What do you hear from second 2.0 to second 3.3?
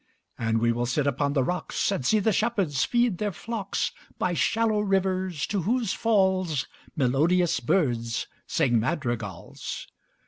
see the shepherds feed